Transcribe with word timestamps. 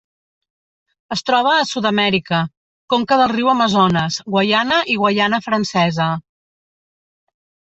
Es 1.15 1.21
troba 1.25 1.51
a 1.57 1.67
Sud-amèrica: 1.71 2.39
conca 2.93 3.19
del 3.21 3.29
riu 3.35 3.51
Amazones, 3.53 4.19
Guaiana 4.37 4.81
i 4.95 4.97
Guaiana 5.03 5.43
Francesa. 5.51 6.09